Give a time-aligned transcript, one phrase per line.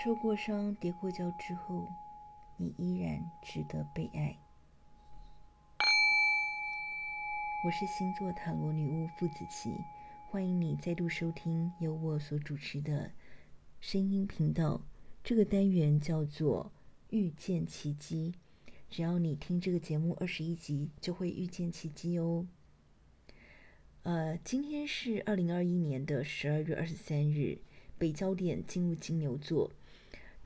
[0.00, 1.84] 受过伤、跌过跤之后，
[2.56, 4.38] 你依然值得被爱。
[7.64, 9.74] 我是星座塔罗女巫傅子琪，
[10.30, 13.10] 欢迎你再度收听由我所主持的
[13.80, 14.80] 声音频道。
[15.24, 16.70] 这个单元叫做
[17.10, 18.32] “遇见奇迹”，
[18.88, 22.46] 只要你听这个节目二十一集，就会遇见奇迹哦。
[24.04, 27.58] 呃，今天是二零二一年的十二月二十三日，
[27.98, 29.72] 北交点进入金牛座。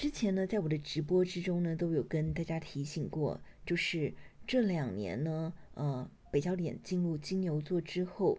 [0.00, 4.14] 之前呢，在我的直播之中呢，都有跟大家提醒过，就是
[4.46, 6.10] 这两年呢，呃。
[6.30, 8.38] 北交点进入金牛座之后，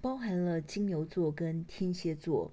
[0.00, 2.52] 包含了金牛座跟天蝎座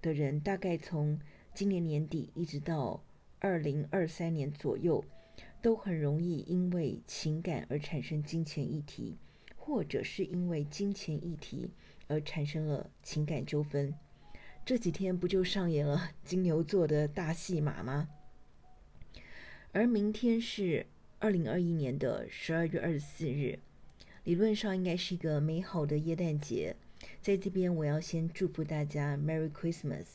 [0.00, 1.20] 的人，大概从
[1.52, 3.04] 今年年底一直到
[3.38, 5.04] 二零二三年左右，
[5.60, 9.18] 都很容易因为情感而产生金钱议题，
[9.56, 11.68] 或者是因为金钱议题
[12.08, 13.92] 而产生了情感纠纷。
[14.70, 18.08] 这几天不就上演了 金牛座的大戏码吗？
[19.72, 20.86] 而明天是
[21.18, 23.58] 二零二一年的十二月二十四日。
[24.22, 26.76] 理论上应该是一个美好的耶诞节，
[27.20, 30.06] 在这边我要先祝福大家 Merry Christmas。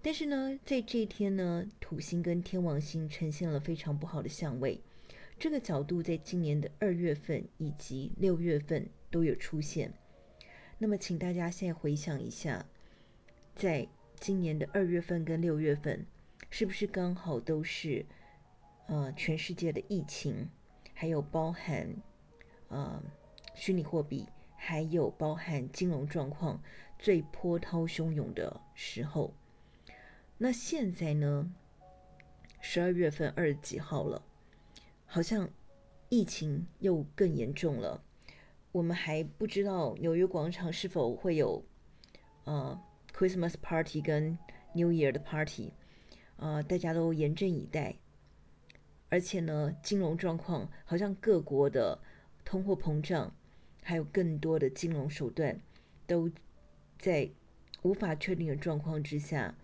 [0.00, 4.80] 但是呢，在这一天呢，土星跟天王星呈现了非常不好的相位，
[5.36, 9.92] 这个角度在今年的二月份以及六月份都有出现。
[10.78, 12.64] 那么，请大家现在回想一下，
[13.58, 16.06] 在今年的二月份跟六月份，
[16.48, 18.06] 是不是刚好都是
[18.86, 20.48] 呃全世界的疫情，
[20.94, 21.92] 还有包含。
[22.68, 23.02] 呃，
[23.54, 26.62] 虚拟货币还有包含金融状况
[27.00, 29.34] 最波涛汹涌的时候，
[30.36, 31.52] 那现在呢？
[32.60, 34.22] 十二月份二十几号了，
[35.06, 35.48] 好像
[36.10, 38.04] 疫情又更严重了。
[38.70, 41.64] 我们还不知道纽约广场是否会有
[42.44, 42.78] 呃
[43.18, 44.38] Christmas party 跟
[44.74, 45.72] New Year 的 party，
[46.36, 47.96] 呃，大家都严阵以待。
[49.08, 51.98] 而且呢，金融状况好像各国的。
[52.44, 53.36] 通货膨胀，
[53.82, 55.60] 还有更多的金融手段，
[56.06, 56.30] 都
[56.98, 57.28] 在
[57.82, 59.54] 无法确定的状况之下，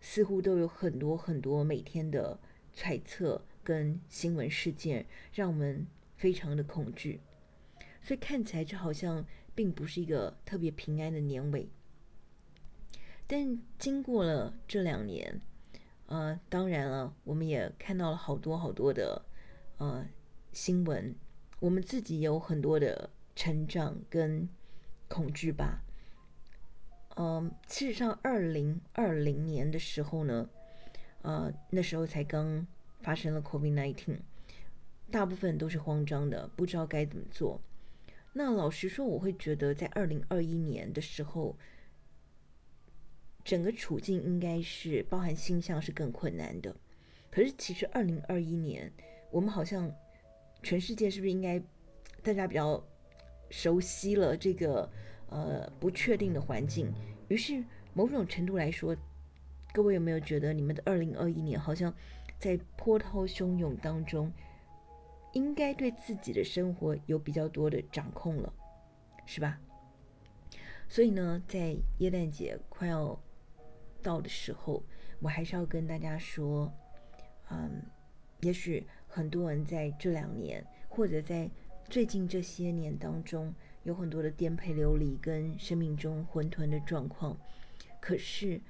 [0.00, 2.38] 似乎都有很多很多每天的
[2.72, 5.84] 揣测跟新闻事件，让我们
[6.16, 7.18] 非常的恐惧。
[8.00, 9.26] 所以看起来就好像
[9.56, 11.68] 并不是一个特别平安的年尾。
[13.26, 15.40] 但经过了这两年，
[16.06, 19.24] 呃，当然了，我们也看到了好多好多的
[19.78, 20.06] 呃
[20.52, 21.14] 新闻。
[21.60, 24.48] 我们自己有很多的成长跟
[25.08, 25.82] 恐惧吧。
[27.16, 30.50] 嗯，事实上，二零二零年的时候呢，
[31.22, 32.66] 呃，那时候才刚
[33.00, 34.18] 发生了 COVID-19，
[35.10, 37.60] 大部分都是慌张的，不知道该怎么做。
[38.34, 41.56] 那老实说，我会觉得在二零二一年的时候，
[43.44, 46.74] 整个处境应该是包含星象是更困难的。
[47.30, 48.92] 可是，其实二零二一年，
[49.30, 49.92] 我们好像。
[50.62, 51.62] 全世界是不是应该
[52.22, 52.82] 大家比较
[53.50, 54.90] 熟悉了这个
[55.28, 56.90] 呃不确定的环境？
[57.28, 57.62] 于是
[57.92, 58.96] 某种程度来说，
[59.74, 61.94] 各位有没有觉得你们的二零二一年好像
[62.38, 64.32] 在波涛汹涌当中，
[65.34, 68.50] 应该对自己的生活有比较多的掌控了，
[69.26, 69.60] 是吧？
[70.88, 73.20] 所以呢，在耶诞节快要
[74.04, 74.84] 到的时候，
[75.18, 76.72] 我还是要跟大家说，
[77.50, 77.82] 嗯，
[78.42, 78.86] 也许。
[79.06, 81.48] 很多人在这两年，或者在
[81.88, 83.54] 最近这些年当中，
[83.84, 87.38] 有很多的颠沛流离跟生命中混沌的状况。
[88.00, 88.60] 可是，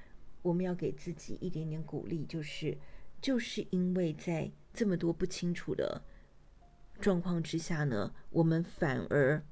[0.42, 2.76] 我们要给自己一点点鼓励，就是，
[3.22, 6.02] 就是因为在这么多不清楚的
[7.00, 9.42] 状况之下呢，我们反而，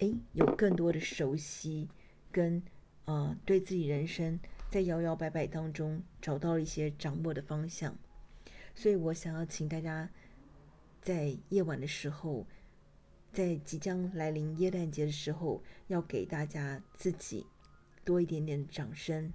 [0.00, 1.88] 哎，有更多的熟悉，
[2.32, 2.60] 跟、
[3.06, 7.96] 呃，对自己人生在摇摇摆摆当中找到了一些掌握的方向。
[8.74, 10.08] 所以我想要请大家，
[11.02, 12.46] 在夜晚的时候，
[13.32, 17.46] 在即将来临耶诞节的时候，要给大家自己
[18.04, 19.32] 多一点点掌声。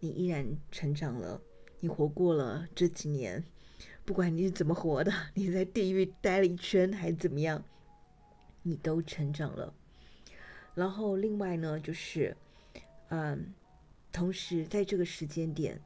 [0.00, 1.40] 你依然成长了，
[1.80, 3.42] 你活过了这几年，
[4.04, 7.64] 不管你是怎么活的，你在地狱待了一圈还是怎么样，
[8.62, 9.72] 你都成长了。
[10.74, 12.36] 然后另外呢，就是，
[13.08, 13.54] 嗯，
[14.12, 15.80] 同时在这个时间点。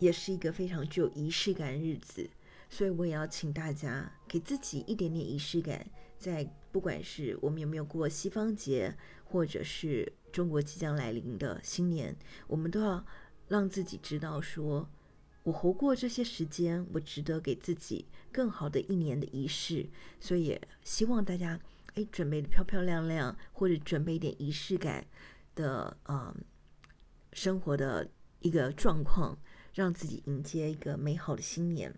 [0.00, 2.30] 也是一个非常具有仪式感的日子，
[2.70, 5.84] 所以我也要请大家给自己一点点仪式感，
[6.16, 12.16] 在不管是我们有没有过西方节，或者是中国即将来临的新年，
[12.46, 13.04] 我们都要
[13.48, 14.88] 让自己知道说，
[15.42, 19.88] 我活过这些时间，我值得给自己更好的一年的仪式。
[20.20, 21.58] 所以也希望大家
[21.94, 25.04] 哎准备的漂漂亮亮，或者准备一点仪式感
[25.58, 26.32] 的嗯
[27.32, 28.08] 生活的
[28.38, 29.36] 一个状况，
[29.74, 31.92] 让自己迎接一个美好的新年。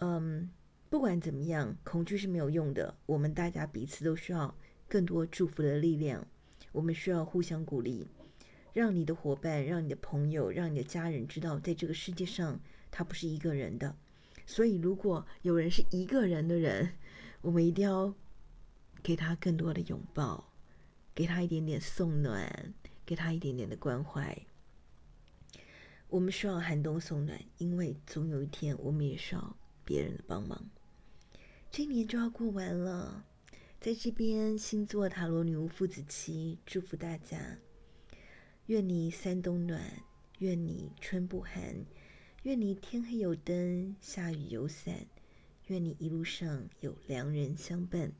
[0.00, 0.50] 嗯，
[0.90, 2.96] 不管怎么样，恐惧是没有用的。
[3.06, 4.52] 我们大家彼此都需要
[4.88, 6.26] 更多祝福的力量，
[6.72, 8.08] 我们需要互相鼓励，
[8.72, 12.60] 让你的伙伴、让你的朋友、让你的家人知道，在这个世界上，
[12.90, 13.96] 他不是一个人的。
[14.46, 16.94] 所以，如果有人是一个人的人，
[17.40, 18.14] 我们一定要
[19.02, 20.47] 给他更多的拥抱，
[21.18, 22.72] 给他一点点送暖，
[23.04, 24.40] 给他一点点的关怀。
[26.06, 30.70] 我们需要寒冬送暖，因为总有一天我们也需要别人的帮忙。
[31.72, 33.24] 这一年就要过完了，
[33.80, 37.58] 在这边星座塔罗女巫傅子綺祝福大家，
[38.66, 39.82] 愿你三冬暖，
[40.38, 41.84] 愿你春不寒，
[42.44, 44.94] 愿你天黑有灯，下雨有伞。
[45.66, 48.12] 愿你一路上有良人相伴，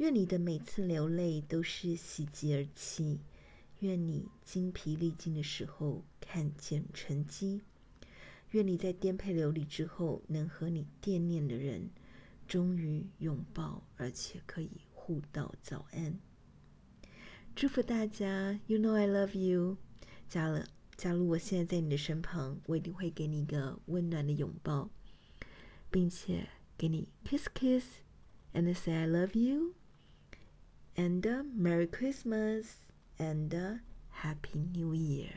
[0.00, 3.18] 愿你的每次流泪都是喜极而泣，
[3.80, 7.60] 愿你精疲力尽的时候看见成绩，
[8.52, 11.90] 愿你在颠沛流离之后能和你惦念的人
[12.48, 16.18] 终于拥抱，而且可以互道早安。
[17.54, 19.76] 祝福大家，You know I love you。
[20.30, 24.88] 加了，假如我现在在你的身旁，我一定会给你一个温暖的拥抱，
[25.90, 26.48] 并且。
[26.78, 27.84] 给你 kiss kiss
[28.54, 29.74] and say I love you
[30.95, 31.21] and
[31.55, 32.85] Merry Christmas
[33.17, 33.79] and
[34.21, 35.31] Happy New Year。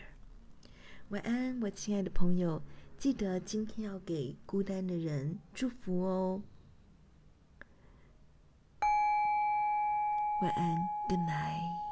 [1.09, 2.63] 晚安，我亲爱的朋友，
[2.99, 6.43] 记得今天要给孤单的人祝福哦。
[10.43, 10.77] 晚安，
[11.09, 11.92] Good night。